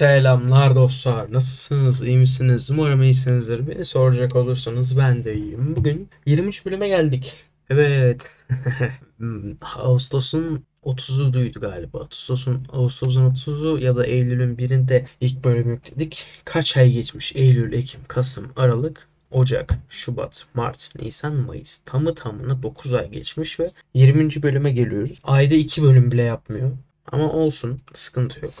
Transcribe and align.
Selamlar 0.00 0.74
dostlar. 0.74 1.32
Nasılsınız? 1.32 2.02
İyi 2.02 2.16
misiniz? 2.16 2.70
Umarım 2.70 3.02
iyisinizdir. 3.02 3.68
Beni 3.68 3.84
soracak 3.84 4.36
olursanız 4.36 4.98
ben 4.98 5.24
de 5.24 5.34
iyiyim. 5.34 5.76
Bugün 5.76 6.08
23 6.26 6.66
bölüme 6.66 6.88
geldik. 6.88 7.34
Evet. 7.70 8.30
Hmm, 9.18 9.56
Ağustos'un 9.60 10.64
30'uydu 10.84 11.60
galiba. 11.60 11.98
Ağustos'un 11.98 12.66
Ağustos'un 12.72 13.30
30'u 13.30 13.78
ya 13.78 13.96
da 13.96 14.06
Eylül'ün 14.06 14.58
birinde 14.58 15.06
ilk 15.20 15.44
bölüm 15.44 15.70
yükledik. 15.70 16.26
Kaç 16.44 16.76
ay 16.76 16.92
geçmiş? 16.92 17.36
Eylül, 17.36 17.72
Ekim, 17.72 18.00
Kasım, 18.08 18.52
Aralık, 18.56 19.08
Ocak, 19.30 19.74
Şubat, 19.88 20.46
Mart, 20.54 20.90
Nisan, 21.00 21.34
Mayıs. 21.34 21.78
Tamı 21.86 22.14
tamına 22.14 22.62
9 22.62 22.94
ay 22.94 23.10
geçmiş 23.10 23.60
ve 23.60 23.70
20. 23.94 24.42
bölüme 24.42 24.72
geliyoruz. 24.72 25.18
Ayda 25.24 25.54
2 25.54 25.82
bölüm 25.82 26.12
bile 26.12 26.22
yapmıyor. 26.22 26.70
Ama 27.12 27.32
olsun, 27.32 27.80
sıkıntı 27.94 28.44
yok. 28.44 28.54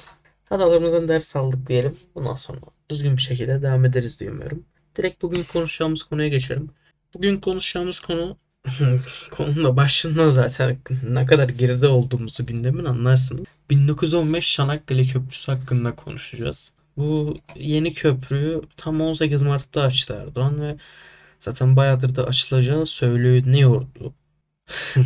Hatalarımızdan 0.50 1.08
ders 1.08 1.36
aldık 1.36 1.68
diyelim. 1.68 1.96
Bundan 2.14 2.34
sonra 2.34 2.60
düzgün 2.90 3.16
bir 3.16 3.22
şekilde 3.22 3.62
devam 3.62 3.84
ederiz 3.84 4.20
diye 4.20 4.30
umuyorum. 4.30 4.64
Direkt 4.96 5.22
bugün 5.22 5.44
konuşacağımız 5.44 6.02
konuya 6.02 6.28
geçelim. 6.28 6.70
Bugün 7.14 7.40
konuşacağımız 7.40 8.00
konu 8.00 8.36
konunun 9.30 9.64
da 9.64 9.76
başından 9.76 10.30
zaten 10.30 10.78
ne 11.08 11.26
kadar 11.26 11.48
geride 11.48 11.88
olduğumuzu 11.88 12.46
gündemin 12.46 12.84
anlarsınız. 12.84 13.44
1915 13.70 14.54
Çanakkale 14.54 15.04
Köprüsü 15.04 15.52
hakkında 15.52 15.96
konuşacağız. 15.96 16.72
Bu 16.96 17.36
yeni 17.56 17.92
köprüyü 17.92 18.62
tam 18.76 19.00
18 19.00 19.42
Mart'ta 19.42 19.82
açtı 19.82 20.14
Erdoğan 20.22 20.62
ve 20.62 20.76
zaten 21.40 21.76
bayağıdır 21.76 22.16
da 22.16 22.24
açılacağı 22.24 22.86
söyleniyordu. 22.86 24.14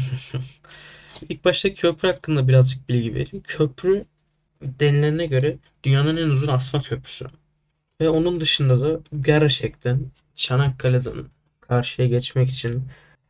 İlk 1.28 1.44
başta 1.44 1.74
köprü 1.74 2.08
hakkında 2.08 2.48
birazcık 2.48 2.88
bilgi 2.88 3.14
vereyim. 3.14 3.42
Köprü 3.46 4.06
denilene 4.80 5.26
göre 5.26 5.56
dünyanın 5.84 6.16
en 6.16 6.28
uzun 6.28 6.48
asma 6.48 6.80
köprüsü. 6.80 7.26
Ve 8.00 8.08
onun 8.08 8.40
dışında 8.40 8.80
da 8.80 9.00
gerçekten 9.20 10.00
Çanakkale'den 10.34 11.24
karşıya 11.60 12.08
geçmek 12.08 12.50
için 12.50 12.82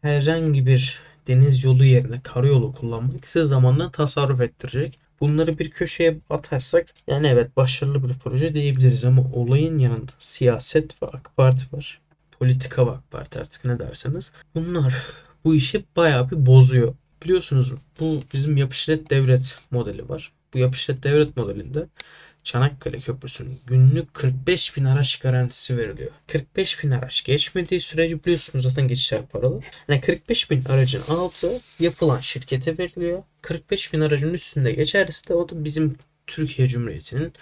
herhangi 0.02 0.66
bir 0.66 0.98
deniz 1.26 1.64
yolu 1.64 1.84
yerine 1.84 2.20
karayolu 2.22 2.72
kullanmak 2.72 3.28
size 3.28 3.44
zamanla 3.44 3.90
tasarruf 3.90 4.40
ettirecek. 4.40 4.98
Bunları 5.20 5.58
bir 5.58 5.70
köşeye 5.70 6.18
atarsak 6.30 6.86
yani 7.06 7.26
evet 7.26 7.56
başarılı 7.56 8.08
bir 8.08 8.14
proje 8.14 8.54
diyebiliriz 8.54 9.04
ama 9.04 9.22
olayın 9.32 9.78
yanında 9.78 10.12
siyaset 10.18 11.02
ve 11.02 11.06
AK 11.06 11.36
Parti 11.36 11.76
var. 11.76 12.00
Politika 12.38 12.86
ve 12.86 12.90
AK 12.90 13.10
Parti 13.10 13.40
artık 13.40 13.64
ne 13.64 13.78
derseniz. 13.78 14.32
Bunlar 14.54 14.94
bu 15.44 15.54
işi 15.54 15.84
bayağı 15.96 16.30
bir 16.30 16.46
bozuyor. 16.46 16.94
Biliyorsunuz 17.24 17.72
bu 18.00 18.22
bizim 18.32 18.56
yapışlet 18.56 19.10
devlet 19.10 19.58
modeli 19.70 20.08
var. 20.08 20.32
Bu 20.54 20.58
yapışlet 20.58 21.02
devlet 21.02 21.36
modelinde 21.36 21.86
Çanakkale 22.44 22.98
Köprüsü'nün 22.98 23.58
günlük 23.66 24.14
45 24.14 24.76
bin 24.76 24.84
araç 24.84 25.18
garantisi 25.18 25.76
veriliyor. 25.76 26.10
45 26.26 26.84
bin 26.84 26.90
araç 26.90 27.24
geçmediği 27.24 27.80
sürece 27.80 28.24
biliyorsunuz 28.24 28.64
zaten 28.64 28.88
geçişler 28.88 29.26
paralı. 29.26 29.60
Yani 29.88 30.00
45 30.00 30.50
bin 30.50 30.64
aracın 30.64 31.02
altı 31.08 31.60
yapılan 31.80 32.20
şirkete 32.20 32.78
veriliyor. 32.78 33.22
45 33.42 33.92
bin 33.92 34.00
aracın 34.00 34.34
üstünde 34.34 34.72
geçerse 34.72 35.28
de 35.28 35.34
o 35.34 35.48
da 35.48 35.64
bizim 35.64 35.96
Türkiye 36.26 36.68
Cumhuriyeti'nin 36.68 37.32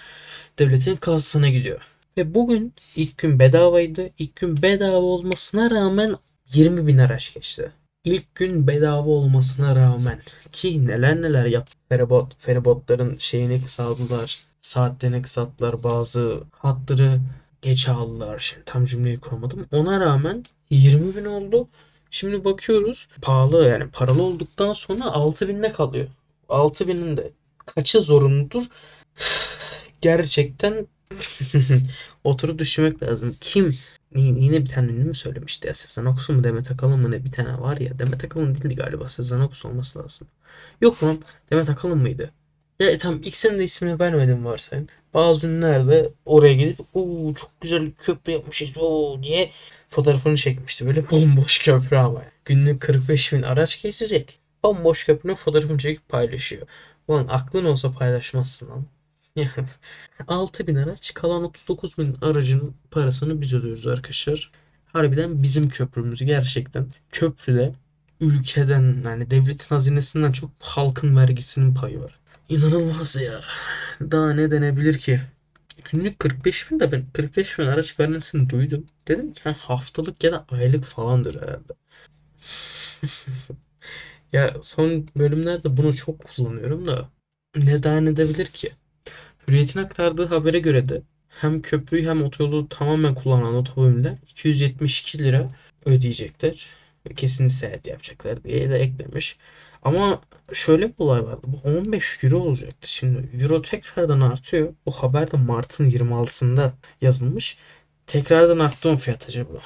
devletin 0.59 0.97
kasasına 0.97 1.49
gidiyor. 1.49 1.81
Ve 2.17 2.35
bugün 2.35 2.75
ilk 2.97 3.19
gün 3.19 3.39
bedavaydı. 3.39 4.11
İlk 4.19 4.37
gün 4.37 4.63
bedava 4.63 4.97
olmasına 4.97 5.71
rağmen 5.71 6.17
20 6.55 6.87
bin 6.87 6.99
araç 6.99 7.35
geçti. 7.35 7.73
İlk 8.05 8.35
gün 8.35 8.67
bedava 8.67 9.11
olmasına 9.11 9.77
rağmen 9.77 10.21
ki 10.53 10.87
neler 10.87 11.23
neler 11.23 11.47
yaptı. 11.47 11.77
Feribot, 11.89 12.35
feribotların 12.39 13.17
şeyini 13.19 13.63
kısalttılar. 13.63 14.45
Saatlerini 14.61 15.23
kısalttılar. 15.23 15.83
Bazı 15.83 16.41
hatları 16.53 17.21
geç 17.63 17.89
aldılar. 17.89 18.39
Şimdi 18.39 18.65
tam 18.67 18.85
cümleyi 18.85 19.21
kuramadım. 19.21 19.67
Ona 19.73 20.01
rağmen 20.01 20.45
20 20.71 21.17
bin 21.17 21.25
oldu. 21.25 21.69
Şimdi 22.11 22.45
bakıyoruz 22.45 23.09
pahalı 23.23 23.69
yani 23.69 23.91
paralı 23.91 24.23
olduktan 24.23 24.73
sonra 24.73 25.05
6 25.05 25.49
binde 25.49 25.73
kalıyor. 25.73 26.09
6 26.49 26.89
binin 26.89 27.17
de 27.17 27.33
kaçı 27.67 28.01
zorunludur? 28.01 28.65
Gerçekten 30.01 30.87
oturup 32.25 32.59
düşünmek 32.59 33.03
lazım. 33.03 33.37
Kim 33.41 33.79
yine 34.15 34.61
bir 34.61 34.69
tane 34.69 34.93
mü 34.93 35.15
söylemişti 35.15 35.67
ya 35.69 35.75
Sezen 35.75 36.05
Aksu 36.05 36.33
mu 36.33 36.45
Demet 36.45 36.71
Akalın 36.71 37.01
mı 37.01 37.11
ne 37.11 37.25
bir 37.25 37.33
tane 37.33 37.61
var 37.61 37.77
ya 37.77 37.99
Demet 37.99 38.25
Akalın 38.25 38.55
değildi 38.55 38.77
galiba 38.77 39.09
Sezen 39.09 39.41
Aksu 39.41 39.69
olması 39.69 39.99
lazım. 39.99 40.29
Yok 40.81 41.03
lan 41.03 41.23
Demet 41.51 41.71
Akalın 41.71 41.99
mıydı? 41.99 42.31
Ya 42.81 42.91
e, 42.91 42.99
tamam 42.99 43.21
ikisinin 43.25 43.59
de 43.59 43.65
ismini 43.65 44.01
vermedim 44.01 44.45
varsayın. 44.45 44.89
Bazı 45.15 45.47
ünlüler 45.49 45.87
de 45.89 46.09
oraya 46.25 46.55
gidip 46.55 46.81
ooo 46.95 47.35
çok 47.35 47.61
güzel 47.61 47.93
köprü 47.99 48.33
yapmışız 48.33 48.77
ooo 48.77 49.23
diye 49.23 49.51
fotoğrafını 49.89 50.37
çekmişti. 50.37 50.87
Böyle 50.87 51.11
bomboş 51.11 51.59
köprü 51.59 51.97
ama. 51.97 52.23
Günlük 52.45 52.81
45 52.81 53.33
bin 53.33 53.43
araç 53.43 53.83
geçecek. 53.83 54.39
Bomboş 54.63 55.05
köprünün 55.05 55.35
fotoğrafını 55.35 55.79
çekip 55.79 56.09
paylaşıyor. 56.09 56.67
Ulan 57.09 57.27
aklın 57.31 57.65
olsa 57.65 57.93
paylaşmazsın 57.93 58.71
lan. 58.71 58.85
Yani 59.37 59.51
6 60.29 60.67
bin 60.67 60.75
araç 60.77 61.15
kalan 61.15 61.45
39 61.45 61.99
bin 61.99 62.17
aracın 62.23 62.75
parasını 62.91 63.41
biz 63.41 63.55
ödüyoruz 63.55 63.87
arkadaşlar. 63.87 64.51
Harbiden 64.87 65.43
bizim 65.43 65.69
köprümüz 65.69 66.25
gerçekten. 66.25 66.87
Köprüde 67.13 67.75
ülkeden 68.21 69.03
yani 69.05 69.31
devletin 69.31 69.69
hazinesinden 69.69 70.33
çok 70.33 70.51
halkın 70.61 71.17
vergisinin 71.17 71.75
payı 71.75 72.01
var. 72.01 72.21
İnanılmaz 72.49 73.17
ya. 73.17 73.45
Daha 74.01 74.33
ne 74.33 74.51
denebilir 74.51 74.99
ki? 74.99 75.21
Günlük 75.93 76.19
45 76.19 76.71
bin 76.71 76.81
de 76.81 76.93
ben 76.93 77.05
45 77.13 77.59
bin 77.59 77.67
araç 77.67 78.01
vermesini 78.01 78.51
duydum. 78.51 78.87
Dedim 79.09 79.33
ki 79.33 79.41
ha, 79.45 79.57
haftalık 79.59 80.25
ya 80.25 80.33
da 80.33 80.47
aylık 80.51 80.85
falandır 80.85 81.43
herhalde. 81.43 81.73
ya 84.33 84.57
son 84.63 85.09
bölümlerde 85.17 85.77
bunu 85.77 85.97
çok 85.97 86.25
kullanıyorum 86.25 86.87
da 86.87 87.09
ne 87.57 87.83
daha 87.83 88.01
ne 88.01 88.11
edebilir 88.11 88.47
ki? 88.47 88.73
Hürriyet'in 89.49 89.81
aktardığı 89.81 90.27
habere 90.27 90.59
göre 90.59 90.89
de 90.89 91.03
hem 91.29 91.63
köprüyü 91.63 92.09
hem 92.09 92.23
otoyolu 92.23 92.69
tamamen 92.69 93.15
kullanan 93.15 93.55
otomobiller 93.55 94.17
272 94.29 95.19
lira 95.19 95.51
ödeyecekler. 95.85 96.67
Kesin 97.17 97.49
seyahat 97.49 97.87
yapacaklar 97.87 98.45
diye 98.45 98.71
de 98.71 98.79
eklemiş. 98.79 99.37
Ama 99.83 100.21
şöyle 100.53 100.89
bir 100.89 100.95
olay 100.99 101.25
vardı. 101.25 101.47
Bu 101.47 101.69
15 101.69 102.25
euro 102.25 102.39
olacaktı. 102.39 102.91
Şimdi 102.91 103.43
euro 103.43 103.63
tekrardan 103.63 104.21
artıyor. 104.21 104.75
Bu 104.87 104.91
haber 104.91 105.31
de 105.31 105.37
Mart'ın 105.37 105.91
26'sında 105.91 106.73
yazılmış. 107.01 107.59
Tekrardan 108.07 108.59
arttı 108.59 108.93
mı 108.93 108.97
fiyat 108.99 109.29
acaba? 109.29 109.59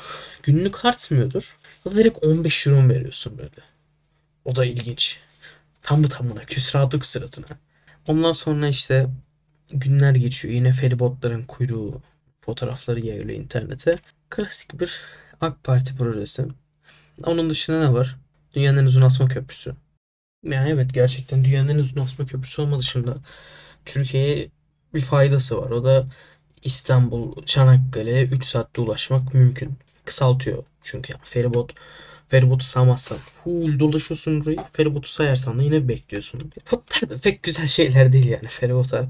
Günlük 0.42 0.84
artmıyordur. 0.84 1.56
Ya 1.84 1.92
direkt 1.92 2.24
15 2.24 2.66
euro 2.66 2.88
veriyorsun 2.88 3.38
böyle? 3.38 3.50
O 4.44 4.56
da 4.56 4.64
ilginç. 4.64 5.20
Tam 5.82 6.04
da 6.04 6.08
tamına 6.08 6.40
küsratı 6.40 7.08
sıratına. 7.08 7.46
Ondan 8.06 8.32
sonra 8.32 8.68
işte 8.68 9.06
günler 9.70 10.14
geçiyor. 10.14 10.54
Yine 10.54 10.72
feribotların 10.72 11.42
kuyruğu 11.42 12.02
fotoğrafları 12.38 13.06
yayılıyor 13.06 13.38
internete. 13.38 13.96
Klasik 14.30 14.80
bir 14.80 15.00
AK 15.40 15.64
Parti 15.64 15.96
projesi. 15.96 16.46
Onun 17.24 17.50
dışında 17.50 17.80
ne 17.80 17.92
var? 17.92 18.16
Dünyanın 18.54 18.78
en 18.78 18.84
uzun 18.84 19.02
asma 19.02 19.28
köprüsü. 19.28 19.74
Yani 20.44 20.70
evet 20.70 20.94
gerçekten 20.94 21.44
dünyanın 21.44 21.68
en 21.68 21.78
uzun 21.78 22.00
asma 22.00 22.26
köprüsü 22.26 22.62
olma 22.62 22.78
dışında 22.78 23.16
Türkiye'ye 23.84 24.50
bir 24.94 25.00
faydası 25.00 25.58
var. 25.58 25.70
O 25.70 25.84
da 25.84 26.06
İstanbul, 26.64 27.44
Çanakkale'ye 27.44 28.24
3 28.24 28.44
saatte 28.44 28.80
ulaşmak 28.80 29.34
mümkün. 29.34 29.78
Kısaltıyor 30.04 30.64
çünkü 30.82 31.12
yani 31.12 31.22
feribot 31.24 31.72
feribotu 32.28 32.64
sağmazsan 32.64 33.18
full 33.18 33.78
dolaşıyorsun 33.78 34.40
burayı. 34.44 34.58
Feribotu 34.72 35.08
sayarsan 35.08 35.58
da 35.58 35.62
yine 35.62 35.88
bekliyorsun. 35.88 36.52
Feribotlar 36.64 37.10
da 37.10 37.18
pek 37.18 37.42
güzel 37.42 37.66
şeyler 37.66 38.12
değil 38.12 38.26
yani 38.28 38.48
feribota. 38.48 39.08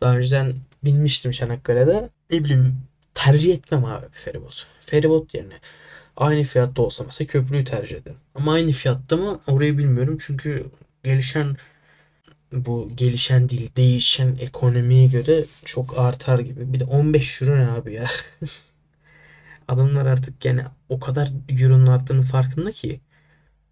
Daha 0.00 0.16
önceden 0.16 0.54
binmiştim 0.84 1.32
Çanakkale'de. 1.32 2.10
Ne 2.30 2.44
bileyim 2.44 2.76
tercih 3.14 3.54
etmem 3.54 3.84
abi 3.84 4.06
feribot. 4.12 4.66
Feribot 4.80 5.34
yerine 5.34 5.54
aynı 6.16 6.42
fiyatta 6.44 6.82
olsa 6.82 7.04
mesela 7.04 7.28
köprüyü 7.28 7.64
tercih 7.64 7.96
ederim. 7.96 8.18
Ama 8.34 8.52
aynı 8.52 8.72
fiyatta 8.72 9.16
mı 9.16 9.40
orayı 9.46 9.78
bilmiyorum. 9.78 10.18
Çünkü 10.26 10.66
gelişen 11.04 11.56
bu 12.52 12.88
gelişen 12.94 13.48
değil 13.48 13.70
değişen 13.76 14.36
ekonomiye 14.40 15.06
göre 15.06 15.44
çok 15.64 15.98
artar 15.98 16.38
gibi. 16.38 16.72
Bir 16.72 16.80
de 16.80 16.84
15 16.84 17.42
euro 17.42 17.56
ne 17.56 17.68
abi 17.68 17.94
ya. 17.94 18.06
Adamlar 19.68 20.06
artık 20.06 20.44
yani 20.44 20.62
o 20.88 21.00
kadar 21.00 21.30
euronun 21.48 21.86
arttığının 21.86 22.22
farkında 22.22 22.72
ki. 22.72 23.00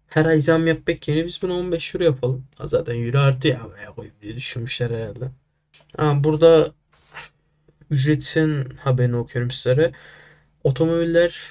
Her 0.07 0.25
ay 0.25 0.39
zam 0.39 0.67
yapmak 0.67 1.07
yerine 1.07 1.25
biz 1.25 1.41
bunu 1.41 1.53
15 1.59 1.95
euro 1.95 2.03
yapalım. 2.03 2.45
Zaten 2.65 2.95
euro 3.05 3.19
artıyor 3.19 3.79
ya 3.85 3.91
koyayım 3.95 4.15
diye 4.21 4.35
düşünmüşler 4.35 4.91
herhalde. 4.91 5.31
Ha, 5.97 6.23
burada 6.23 6.73
ücretin 7.91 8.69
haberini 8.69 9.15
okuyorum 9.15 9.51
sizlere. 9.51 9.91
Otomobiller 10.63 11.41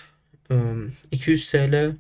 ım, 0.50 0.92
200 1.10 1.50
TL 1.50 1.92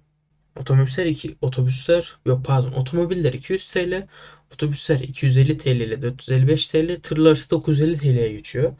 Otobüsler 0.60 1.06
iki 1.06 1.36
otobüsler 1.40 2.16
yok 2.26 2.44
pardon 2.44 2.72
otomobiller 2.72 3.32
200 3.32 3.70
TL, 3.70 4.06
otobüsler 4.54 5.00
250 5.00 5.58
TL 5.58 5.68
ile 5.68 6.02
455 6.02 6.68
TL, 6.68 6.96
tırlar 7.02 7.32
ise 7.36 7.50
950 7.50 7.98
TL'ye 7.98 8.32
geçiyor. 8.32 8.74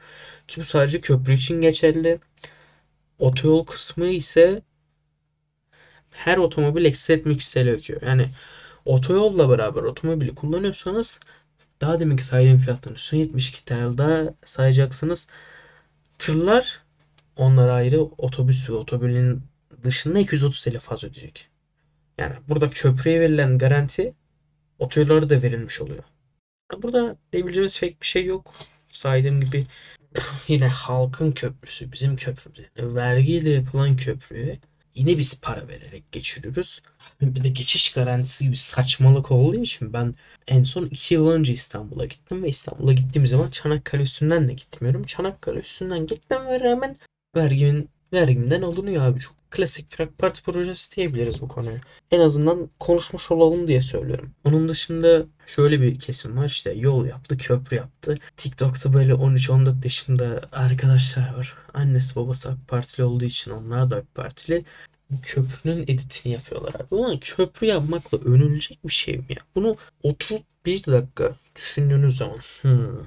Ki 0.49 0.61
bu 0.61 0.65
sadece 0.65 1.01
köprü 1.01 1.35
için 1.35 1.61
geçerli. 1.61 2.21
Otoyol 3.19 3.65
kısmı 3.67 4.07
ise 4.07 4.63
her 6.11 6.39
otomobil 6.39 6.85
eksi 6.85 7.13
72 7.13 7.53
TL 7.53 7.69
ödüyor. 7.69 8.03
Yani 8.03 8.27
otoyolla 8.85 9.51
beraber 9.51 9.83
otomobili 9.83 10.35
kullanıyorsanız 10.35 11.21
daha 11.81 12.01
deminki 12.01 12.25
saydığım 12.25 12.59
fiyattan 12.59 12.95
üstüne 12.95 13.21
72 13.21 13.65
TL 13.65 13.99
daha 13.99 14.35
sayacaksınız. 14.45 15.27
Tırlar 16.19 16.83
onlar 17.37 17.69
ayrı 17.69 18.03
otobüs 18.03 18.71
ve 18.71 18.73
otomobilin 18.75 19.43
dışında 19.85 20.19
230 20.19 20.65
TL 20.65 20.79
fazla 20.79 21.09
ödeyecek. 21.09 21.49
Yani 22.19 22.35
burada 22.49 22.69
köprüye 22.71 23.21
verilen 23.21 23.59
garanti 23.59 24.15
otoyollara 24.79 25.31
da 25.31 25.43
verilmiş 25.43 25.81
oluyor. 25.81 26.05
Burada 26.83 27.17
diyebileceğimiz 27.33 27.81
pek 27.81 28.03
bir 28.03 28.07
şey 28.07 28.25
yok. 28.25 28.55
Saydığım 28.89 29.41
gibi 29.41 29.67
yine 30.49 30.69
halkın 30.69 31.33
köprüsü, 31.33 31.93
bizim 31.93 32.17
köprümüz. 32.17 32.61
Yani 32.77 32.95
vergiyle 32.95 33.51
yapılan 33.51 33.97
köprüye 33.97 34.59
yine 34.99 35.19
biz 35.19 35.41
para 35.41 35.69
vererek 35.69 36.13
geçiriyoruz. 36.13 36.83
Bir 37.21 37.45
de 37.45 37.49
geçiş 37.49 37.93
garantisi 37.93 38.45
gibi 38.45 38.57
saçmalık 38.57 39.31
olduğu 39.31 39.63
için 39.63 39.93
ben 39.93 40.15
en 40.49 40.63
son 40.63 40.87
2 40.87 41.15
yıl 41.15 41.29
önce 41.29 41.53
İstanbul'a 41.53 42.05
gittim 42.05 42.43
ve 42.43 42.49
İstanbul'a 42.49 42.93
gittiğim 42.93 43.27
zaman 43.27 43.51
Çanakkale 43.51 44.03
üstünden 44.03 44.49
de 44.49 44.53
gitmiyorum. 44.53 45.05
Çanakkale 45.05 45.59
üstünden 45.59 46.07
gitmeme 46.07 46.61
rağmen 46.61 46.97
vergimin 47.37 47.89
vergimden 48.13 48.63
alınıyor 48.63 49.03
abi. 49.03 49.21
Çok 49.21 49.38
klasik 49.51 49.99
bir 49.99 50.07
Parti 50.07 50.43
projesi 50.43 50.97
diyebiliriz 50.97 51.41
bu 51.41 51.49
konuya. 51.49 51.81
En 52.11 52.21
azından 52.21 52.71
konuşmuş 52.81 53.31
olalım 53.31 53.69
diye 53.69 53.83
söylüyorum. 53.83 54.31
Onun 54.45 54.69
dışında 54.69 55.27
şöyle 55.47 55.81
bir 55.81 56.01
kesim 56.01 56.37
var 56.37 56.47
işte 56.47 56.73
yol 56.73 57.07
yaptı, 57.07 57.37
köprü 57.37 57.77
yaptı. 57.77 58.15
TikTok'ta 58.37 58.93
böyle 58.93 59.13
13-14 59.13 59.85
yaşında 59.85 60.41
arkadaşlar 60.53 61.35
var. 61.35 61.55
Annesi 61.75 62.17
babası 62.17 62.49
AK 62.49 62.69
Partili 62.69 63.05
olduğu 63.05 63.25
için 63.25 63.51
onlar 63.51 63.91
da 63.91 63.97
AK 63.97 64.15
Partili. 64.15 64.63
Köprünün 65.23 65.83
editini 65.83 66.33
yapıyorlar 66.33 66.75
abi. 66.75 66.87
Ulan 66.91 67.19
köprü 67.21 67.67
yapmakla 67.67 68.19
önülecek 68.19 68.79
bir 68.85 68.93
şey 68.93 69.17
mi 69.17 69.25
ya? 69.29 69.43
Bunu 69.55 69.77
oturup 70.03 70.43
bir 70.67 70.85
dakika 70.85 71.37
düşündüğünüz 71.57 72.17
zaman 72.17 72.39
hmm, 72.63 72.99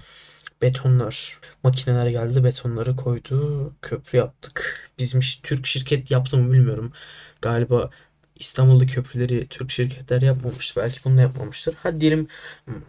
betonlar, 0.62 1.40
makineler 1.64 2.08
geldi 2.08 2.44
betonları 2.44 2.96
koydu, 2.96 3.74
köprü 3.82 4.18
yaptık. 4.18 4.90
Bizim 5.00 5.22
Türk 5.44 5.66
şirket 5.66 6.12
yaptı 6.12 6.38
mı 6.38 6.54
bilmiyorum. 6.54 6.94
Galiba 7.42 7.90
İstanbul'da 8.36 8.86
köprüleri 8.86 9.48
Türk 9.48 9.72
şirketler 9.72 10.22
yapmamıştır. 10.22 10.82
Belki 10.82 11.00
bunu 11.06 11.18
da 11.18 11.22
yapmamıştır. 11.22 11.76
Hadi 11.84 12.02
diyelim 12.02 12.28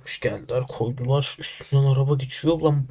hoş 0.02 0.20
geldiler 0.20 0.62
koydular 0.68 1.36
üstünden 1.38 1.84
araba 1.84 2.14
geçiyor. 2.14 2.60
Lan 2.60 2.86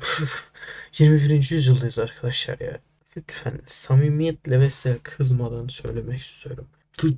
21. 0.97 1.29
yüzyıldayız 1.51 1.99
arkadaşlar 1.99 2.59
ya. 2.59 2.79
Lütfen 3.17 3.61
samimiyetle 3.65 4.59
ve 4.59 4.69
kızmadan 5.03 5.67
söylemek 5.67 6.21
istiyorum. 6.21 6.67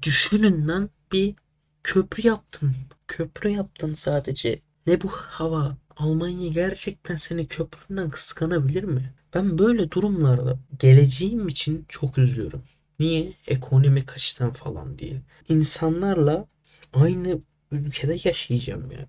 Düşünün 0.04 0.68
lan 0.68 0.90
bir 1.12 1.36
köprü 1.84 2.28
yaptın. 2.28 2.76
Köprü 3.08 3.50
yaptın 3.50 3.94
sadece. 3.94 4.60
Ne 4.88 5.02
bu 5.02 5.08
hava? 5.12 5.78
Almanya 5.98 6.48
gerçekten 6.48 7.16
seni 7.16 7.48
köpründen 7.48 8.10
kıskanabilir 8.10 8.84
mi? 8.84 9.14
Ben 9.34 9.58
böyle 9.58 9.92
durumlarda 9.92 10.60
geleceğim 10.80 11.48
için 11.48 11.86
çok 11.90 12.18
üzülüyorum. 12.18 12.64
Niye? 13.00 13.34
Ekonomik 13.48 14.14
açıdan 14.14 14.54
falan 14.54 15.00
değil. 15.00 15.20
İnsanlarla 15.50 16.46
aynı 16.94 17.40
ülkede 17.72 18.18
yaşayacağım 18.24 18.92
ya. 18.92 19.06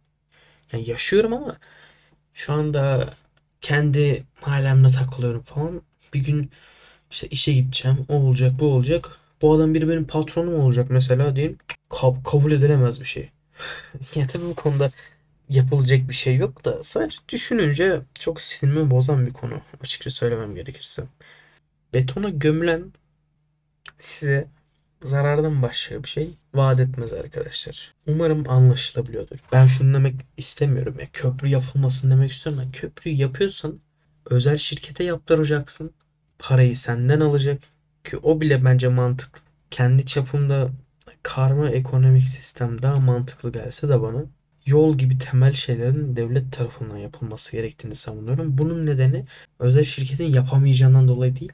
Yani 0.72 0.90
yaşıyorum 0.90 1.32
ama 1.32 1.56
şu 2.34 2.52
anda 2.52 3.14
kendi 3.60 4.24
mahallemde 4.46 4.88
takılıyorum 4.88 5.42
falan. 5.42 5.82
Bir 6.14 6.24
gün 6.24 6.50
işte 7.10 7.28
işe 7.28 7.52
gideceğim. 7.52 8.06
O 8.08 8.14
olacak, 8.14 8.52
bu 8.60 8.66
olacak. 8.66 9.18
Bu 9.42 9.54
adam 9.54 9.74
biri 9.74 9.88
benim 9.88 10.06
patronum 10.06 10.60
olacak 10.60 10.86
mesela 10.90 11.36
diyeyim. 11.36 11.58
Kab- 11.90 12.24
kabul 12.24 12.52
edilemez 12.52 13.00
bir 13.00 13.04
şey. 13.04 13.30
ya 14.16 14.26
tabii 14.26 14.46
bu 14.46 14.54
konuda 14.54 14.90
yapılacak 15.48 16.08
bir 16.08 16.14
şey 16.14 16.36
yok 16.36 16.64
da 16.64 16.82
sadece 16.82 17.18
düşününce 17.28 18.02
çok 18.14 18.40
sinirimi 18.40 18.90
bozan 18.90 19.26
bir 19.26 19.32
konu 19.32 19.60
açıkça 19.80 20.10
söylemem 20.10 20.54
gerekirse. 20.54 21.04
Betona 21.94 22.28
gömülen 22.30 22.92
size 23.98 24.48
zarardan 25.02 25.62
başka 25.62 26.02
bir 26.02 26.08
şey 26.08 26.30
vaat 26.54 26.80
etmez 26.80 27.12
arkadaşlar. 27.12 27.94
Umarım 28.06 28.50
anlaşılabiliyordur. 28.50 29.38
Ben 29.52 29.66
şunu 29.66 29.94
demek 29.94 30.14
istemiyorum 30.36 30.96
ya 31.00 31.06
köprü 31.12 31.48
yapılmasın 31.48 32.10
demek 32.10 32.32
istiyorum. 32.32 32.70
köprüyü 32.72 33.16
yapıyorsan 33.16 33.80
özel 34.26 34.56
şirkete 34.58 35.04
yaptıracaksın. 35.04 35.94
Parayı 36.38 36.76
senden 36.76 37.20
alacak 37.20 37.62
ki 38.04 38.16
o 38.16 38.40
bile 38.40 38.64
bence 38.64 38.88
mantıklı. 38.88 39.40
Kendi 39.70 40.06
çapımda 40.06 40.70
karma 41.22 41.70
ekonomik 41.70 42.28
sistem 42.28 42.82
daha 42.82 42.96
mantıklı 42.96 43.52
gelse 43.52 43.88
de 43.88 44.02
bana 44.02 44.24
yol 44.66 44.98
gibi 44.98 45.18
temel 45.18 45.52
şeylerin 45.52 46.16
devlet 46.16 46.52
tarafından 46.52 46.96
yapılması 46.96 47.52
gerektiğini 47.52 47.94
savunuyorum. 47.94 48.58
Bunun 48.58 48.86
nedeni 48.86 49.24
özel 49.58 49.84
şirketin 49.84 50.32
yapamayacağından 50.32 51.08
dolayı 51.08 51.36
değil. 51.36 51.52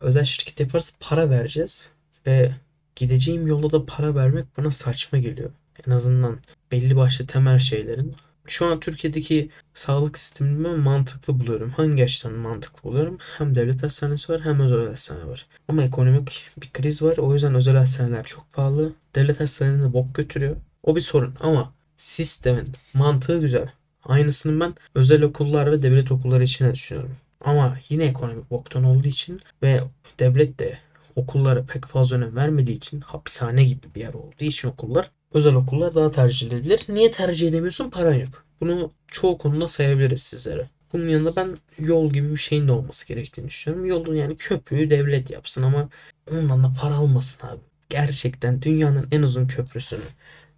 Özel 0.00 0.24
şirket 0.24 0.60
yaparsa 0.60 0.92
para 1.00 1.30
vereceğiz 1.30 1.88
ve 2.26 2.52
gideceğim 2.96 3.46
yolda 3.46 3.70
da 3.70 3.86
para 3.86 4.14
vermek 4.14 4.44
bana 4.58 4.70
saçma 4.70 5.18
geliyor. 5.18 5.50
En 5.86 5.90
azından 5.90 6.38
belli 6.72 6.96
başlı 6.96 7.26
temel 7.26 7.58
şeylerin. 7.58 8.16
Şu 8.46 8.66
an 8.66 8.80
Türkiye'deki 8.80 9.50
sağlık 9.74 10.18
sistemini 10.18 10.64
ben 10.64 10.78
mantıklı 10.78 11.40
buluyorum. 11.40 11.70
Hangi 11.70 12.04
açıdan 12.04 12.32
mantıklı 12.32 12.82
buluyorum? 12.90 13.18
Hem 13.38 13.54
devlet 13.54 13.82
hastanesi 13.82 14.32
var 14.32 14.40
hem 14.40 14.60
özel 14.60 14.88
hastane 14.88 15.26
var. 15.26 15.46
Ama 15.68 15.82
ekonomik 15.82 16.50
bir 16.62 16.70
kriz 16.72 17.02
var. 17.02 17.16
O 17.18 17.32
yüzden 17.32 17.54
özel 17.54 17.76
hastaneler 17.76 18.24
çok 18.24 18.52
pahalı. 18.52 18.92
Devlet 19.14 19.40
hastanelerine 19.40 19.92
bok 19.92 20.14
götürüyor. 20.14 20.56
O 20.82 20.96
bir 20.96 21.00
sorun 21.00 21.34
ama 21.40 21.72
sistemin 21.96 22.68
mantığı 22.94 23.38
güzel. 23.38 23.68
Aynısını 24.04 24.60
ben 24.60 24.74
özel 24.94 25.22
okullar 25.22 25.72
ve 25.72 25.82
devlet 25.82 26.12
okulları 26.12 26.44
için 26.44 26.64
de 26.64 26.74
düşünüyorum. 26.74 27.16
Ama 27.40 27.78
yine 27.88 28.04
ekonomik 28.04 28.50
boktan 28.50 28.84
olduğu 28.84 29.08
için 29.08 29.40
ve 29.62 29.80
devlet 30.18 30.58
de 30.58 30.78
okullara 31.16 31.64
pek 31.64 31.86
fazla 31.86 32.16
önem 32.16 32.36
vermediği 32.36 32.76
için 32.76 33.00
hapishane 33.00 33.64
gibi 33.64 33.86
bir 33.94 34.00
yer 34.00 34.14
olduğu 34.14 34.44
için 34.44 34.68
okullar 34.68 35.10
özel 35.34 35.54
okullar 35.54 35.94
daha 35.94 36.10
tercih 36.10 36.46
edilebilir. 36.46 36.80
Niye 36.88 37.10
tercih 37.10 37.48
edemiyorsun? 37.48 37.90
Paran 37.90 38.14
yok. 38.14 38.44
Bunu 38.60 38.90
çoğu 39.08 39.38
konuda 39.38 39.68
sayabiliriz 39.68 40.22
sizlere. 40.22 40.68
Bunun 40.92 41.08
yanında 41.08 41.36
ben 41.36 41.56
yol 41.78 42.12
gibi 42.12 42.32
bir 42.32 42.36
şeyin 42.36 42.68
de 42.68 42.72
olması 42.72 43.06
gerektiğini 43.06 43.48
düşünüyorum. 43.48 43.86
Yolun 43.86 44.14
yani 44.14 44.36
köprüyü 44.36 44.90
devlet 44.90 45.30
yapsın 45.30 45.62
ama 45.62 45.88
ondan 46.32 46.64
da 46.64 46.72
para 46.80 46.94
almasın 46.94 47.46
abi. 47.46 47.60
Gerçekten 47.88 48.62
dünyanın 48.62 49.08
en 49.12 49.22
uzun 49.22 49.46
köprüsünü 49.46 50.04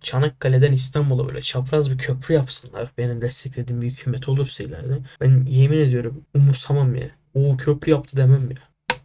Çanakkale'den 0.01 0.73
İstanbul'a 0.73 1.29
böyle 1.29 1.43
çapraz 1.43 1.91
bir 1.91 1.99
köprü 1.99 2.35
yapsınlar. 2.35 2.91
Benim 2.99 3.21
desteklediğim 3.21 3.83
bir 3.83 3.91
hükümet 3.91 4.29
olursa 4.29 4.65
ileride. 4.65 4.99
Ben 5.21 5.47
yemin 5.49 5.79
ediyorum 5.79 6.25
umursamam 6.35 6.95
ya. 6.95 7.11
O 7.35 7.57
köprü 7.57 7.91
yaptı 7.91 8.17
demem 8.17 8.51
ya. 8.51 8.57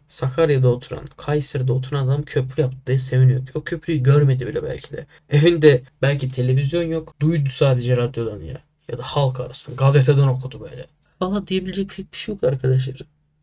Sakarya'da 0.08 0.68
oturan, 0.68 1.06
Kayseri'de 1.16 1.72
oturan 1.72 2.06
adam 2.06 2.22
köprü 2.22 2.62
yaptı 2.62 2.78
diye 2.86 2.98
seviniyor. 2.98 3.40
O 3.54 3.64
köprüyü 3.64 4.02
görmedi 4.02 4.46
bile 4.46 4.62
belki 4.62 4.92
de. 4.92 5.06
Evinde 5.30 5.82
belki 6.02 6.30
televizyon 6.30 6.82
yok. 6.82 7.14
Duydu 7.20 7.48
sadece 7.50 7.96
radyodan 7.96 8.40
ya. 8.40 8.60
Ya 8.88 8.98
da 8.98 9.02
halk 9.02 9.40
arasında 9.40 9.76
gazeteden 9.76 10.28
okudu 10.28 10.60
böyle. 10.60 10.86
Valla 11.20 11.46
diyebilecek 11.46 11.90
pek 11.90 12.12
bir 12.12 12.16
şey 12.16 12.34
yok 12.34 12.44
arkadaşlar. 12.44 12.96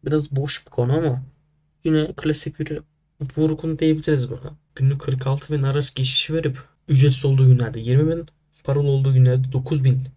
Biraz 0.05 0.31
boş 0.31 0.65
bir 0.65 0.72
konu 0.72 0.93
ama 0.98 1.24
yine 1.84 2.13
klasik 2.17 2.60
bir 2.60 2.79
vurgun 3.38 3.79
diyebiliriz 3.79 4.31
buna. 4.31 4.53
Günlük 4.75 5.01
46 5.01 5.53
bin 5.53 5.63
araç 5.63 5.96
geçişi 5.96 6.34
verip 6.34 6.58
ücretsiz 6.91 7.25
olduğu 7.25 7.48
günlerde 7.48 7.79
20 7.79 8.12
bin, 8.12 8.25
paralı 8.63 8.88
olduğu 8.88 9.13
günlerde 9.13 9.51
9 9.51 9.83
bin 9.83 10.07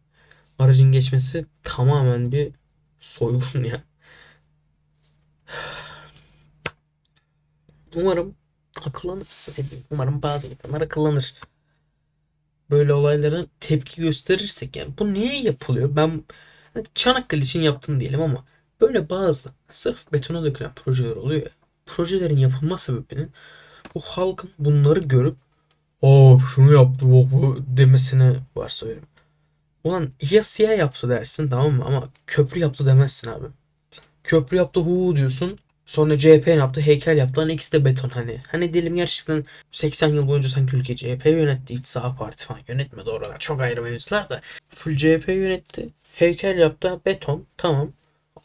aracın 0.59 0.93
geçmesi 0.93 1.47
tamamen 1.63 2.33
bir 2.33 2.53
soygun 3.01 3.65
ya. 3.65 3.83
Umarım 7.97 8.35
akıllanırsın. 8.85 9.55
Umarım 9.91 10.23
bazı 10.23 10.47
insanlar 10.47 10.81
akıllanır. 10.81 11.35
Böyle 12.71 12.93
olaylara 12.95 13.47
tepki 13.61 14.01
gösterirsek 14.03 14.77
yani 14.77 14.95
bu 14.99 15.15
niye 15.15 15.43
yapılıyor? 15.43 15.97
Ben 15.97 16.25
Çanakkale 16.95 17.43
için 17.43 17.61
yaptın 17.61 18.01
diyelim 18.01 18.23
ama 18.23 18.45
böyle 18.81 19.11
bazı 19.11 19.51
sırf 19.71 20.13
betona 20.13 20.45
dökülen 20.45 20.75
projeler 20.75 21.17
oluyor. 21.17 21.47
Projelerin 21.87 22.39
yapılma 22.39 22.79
sebebinin 22.79 23.33
bu 23.95 24.01
halkın 24.01 24.51
bunları 24.59 25.01
görüp 25.01 25.37
o 26.03 26.41
şunu 26.55 26.73
yaptı 26.73 27.07
bu, 27.07 27.31
bu 27.33 27.59
demesini 27.77 28.37
varsayıyorum. 28.57 29.09
Ulan 29.85 30.11
ya 30.31 30.43
siyah 30.43 30.79
yaptı 30.79 31.09
dersin 31.09 31.49
tamam 31.49 31.73
mı 31.73 31.85
ama 31.85 32.09
köprü 32.27 32.61
yaptı 32.61 32.87
demezsin 32.87 33.29
abi. 33.31 33.47
Köprü 34.25 34.57
yaptı 34.57 34.81
hu 34.81 35.17
diyorsun 35.17 35.59
Sonra 35.87 36.19
CHP 36.19 36.47
yaptı? 36.47 36.81
Heykel 36.81 37.17
yaptı. 37.17 37.41
Lan 37.41 37.49
ikisi 37.49 37.73
de 37.73 37.85
beton 37.85 38.09
hani. 38.09 38.43
Hani 38.49 38.75
diyelim 38.75 38.97
gerçekten 38.97 39.45
80 39.71 40.09
yıl 40.09 40.29
boyunca 40.29 40.49
sanki 40.49 40.77
ülke 40.77 40.97
CHP 40.97 41.27
yönetti. 41.27 41.75
Hiç 41.75 41.87
sağ 41.87 42.17
parti 42.17 42.45
falan 42.45 42.61
yönetmedi 42.69 43.11
oralar. 43.11 43.39
Çok 43.39 43.61
ayrı 43.61 43.83
mevzular 43.83 44.29
da. 44.29 44.41
Full 44.69 44.97
CHP 44.97 45.29
yönetti. 45.29 45.89
Heykel 46.15 46.59
yaptı. 46.59 47.01
Beton. 47.07 47.47
Tamam. 47.57 47.93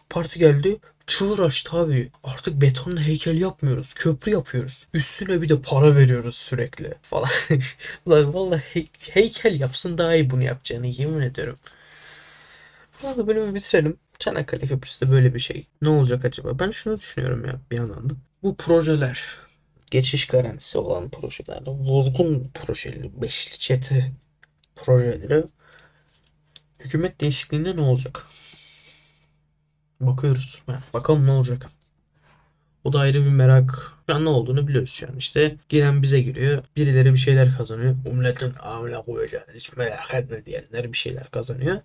Parti 0.09 0.39
geldi. 0.39 0.77
Çığır 1.09 1.39
açtı 1.39 1.77
abi. 1.77 2.11
Artık 2.23 2.61
betonla 2.61 3.01
heykel 3.01 3.37
yapmıyoruz. 3.41 3.93
Köprü 3.93 4.31
yapıyoruz. 4.31 4.87
Üstüne 4.93 5.41
bir 5.41 5.49
de 5.49 5.61
para 5.61 5.95
veriyoruz 5.95 6.35
sürekli 6.35 6.93
falan. 7.01 7.29
Ulan 8.05 8.33
vallahi 8.33 8.61
hey- 8.73 8.87
heykel 8.99 9.59
yapsın 9.59 9.97
daha 9.97 10.15
iyi 10.15 10.29
bunu 10.29 10.43
yapacağını 10.43 10.87
yemin 10.87 11.21
ediyorum. 11.21 11.59
Valla 13.03 13.27
bölümü 13.27 13.55
bitirelim. 13.55 13.97
Çanakkale 14.19 14.65
Köprüsü 14.65 15.07
de 15.07 15.11
böyle 15.11 15.33
bir 15.33 15.39
şey. 15.39 15.67
Ne 15.81 15.89
olacak 15.89 16.25
acaba? 16.25 16.59
Ben 16.59 16.69
şunu 16.71 16.97
düşünüyorum 16.97 17.45
ya 17.45 17.59
bir 17.71 17.77
yandan 17.77 18.09
da. 18.09 18.13
Bu 18.43 18.55
projeler, 18.57 19.25
geçiş 19.91 20.27
garantisi 20.27 20.77
olan 20.77 21.09
projeler, 21.09 21.61
vurgun 21.67 22.51
projeli, 22.53 23.21
beşli 23.21 23.59
çete 23.59 24.11
projeleri 24.75 25.43
hükümet 26.79 27.21
değişikliğinde 27.21 27.75
ne 27.75 27.81
olacak? 27.81 28.25
Bakıyoruz. 30.01 30.61
Yani 30.67 30.79
bakalım 30.93 31.27
ne 31.27 31.31
olacak. 31.31 31.69
O 32.83 32.93
da 32.93 32.99
ayrı 32.99 33.25
bir 33.25 33.29
merak. 33.29 33.93
An 34.07 34.25
ne 34.25 34.29
olduğunu 34.29 34.67
biliyoruz 34.67 34.91
şu 34.91 35.07
an. 35.07 35.15
İşte 35.17 35.55
giren 35.69 36.01
bize 36.01 36.21
giriyor. 36.21 36.63
Birileri 36.75 37.13
bir 37.13 37.17
şeyler 37.17 37.57
kazanıyor. 37.57 37.95
Bu 38.05 38.13
milletin 38.13 38.53
amına 38.59 39.01
koyacağız. 39.01 39.43
Hiç 39.53 39.77
merak 39.77 40.13
etme 40.13 40.45
diyenler 40.45 40.93
bir 40.93 40.97
şeyler 40.97 41.31
kazanıyor. 41.31 41.81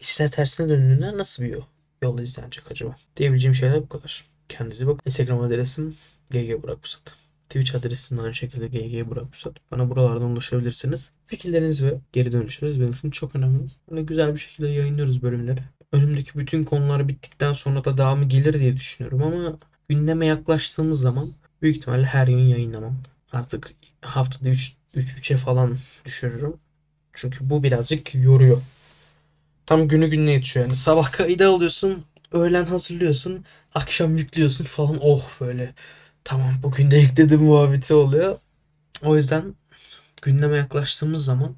İşler 0.00 0.30
tersine 0.30 0.68
döndüğünde 0.68 1.18
nasıl 1.18 1.42
bir 1.42 1.48
yol, 1.48 1.62
yol 2.02 2.18
izlenecek 2.18 2.70
acaba? 2.70 2.96
Diyebileceğim 3.16 3.54
şeyler 3.54 3.82
bu 3.82 3.88
kadar. 3.88 4.24
Kendinize 4.48 4.86
bakın. 4.86 5.02
Instagram 5.06 5.40
adresim 5.40 5.96
GG 6.30 6.62
Burak 6.62 6.82
Pusat. 6.82 7.14
Twitch 7.48 7.74
adresim 7.74 8.18
aynı 8.20 8.34
şekilde 8.34 8.66
GG 8.66 9.10
Burak 9.10 9.32
Pusat. 9.32 9.54
Bana 9.70 9.90
buralardan 9.90 10.22
ulaşabilirsiniz. 10.22 11.12
Fikirleriniz 11.26 11.82
ve 11.82 11.98
geri 12.12 12.32
dönüşleriniz 12.32 12.80
benim 12.80 12.92
için 12.92 13.10
çok 13.10 13.36
önemli. 13.36 13.64
Böyle 13.90 14.02
güzel 14.02 14.34
bir 14.34 14.40
şekilde 14.40 14.68
yayınlıyoruz 14.68 15.22
bölümleri. 15.22 15.60
Önümdeki 15.92 16.38
bütün 16.38 16.64
konular 16.64 17.08
bittikten 17.08 17.52
sonra 17.52 17.84
da 17.84 17.98
devamı 17.98 18.24
gelir 18.24 18.60
diye 18.60 18.76
düşünüyorum 18.76 19.22
ama 19.22 19.58
gündeme 19.88 20.26
yaklaştığımız 20.26 21.00
zaman 21.00 21.32
büyük 21.62 21.76
ihtimalle 21.76 22.06
her 22.06 22.26
gün 22.26 22.38
yayınlamam. 22.38 22.96
Artık 23.32 23.74
haftada 24.02 24.48
3 24.48 24.74
3'e 24.94 25.36
falan 25.36 25.78
düşürürüm. 26.04 26.56
Çünkü 27.12 27.50
bu 27.50 27.62
birazcık 27.62 28.14
yoruyor. 28.14 28.62
Tam 29.66 29.88
günü 29.88 30.10
gününe 30.10 30.32
yetişiyor 30.32 30.66
yani. 30.66 30.76
Sabah 30.76 31.12
kaydı 31.12 31.48
alıyorsun, 31.48 32.04
öğlen 32.32 32.64
hazırlıyorsun, 32.64 33.44
akşam 33.74 34.16
yüklüyorsun 34.16 34.64
falan. 34.64 34.98
Oh 35.02 35.30
böyle. 35.40 35.74
Tamam 36.24 36.54
bugün 36.62 36.90
de 36.90 36.96
yükledim 36.96 37.42
muhabbeti 37.42 37.94
oluyor. 37.94 38.38
O 39.02 39.16
yüzden 39.16 39.54
gündeme 40.22 40.56
yaklaştığımız 40.58 41.24
zaman 41.24 41.56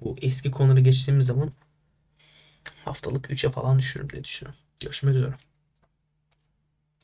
bu 0.00 0.16
eski 0.22 0.50
konuları 0.50 0.80
geçtiğimiz 0.80 1.26
zaman 1.26 1.52
haftalık 2.84 3.30
3'e 3.30 3.50
falan 3.50 3.78
düşürürüm 3.78 4.10
diye 4.10 4.24
düşünüyorum. 4.24 4.60
Görüşmek 4.80 5.14
üzere. 5.14 5.34